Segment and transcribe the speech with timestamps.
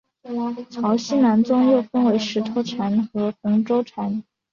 [0.71, 4.23] 曹溪南宗又分为石头禅和洪州禅。